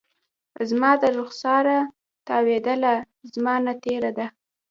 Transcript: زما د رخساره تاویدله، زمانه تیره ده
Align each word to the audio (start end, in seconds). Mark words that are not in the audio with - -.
زما 0.69 0.91
د 1.01 1.03
رخساره 1.19 1.77
تاویدله، 2.27 2.93
زمانه 3.33 3.73
تیره 3.83 4.11
ده 4.17 4.25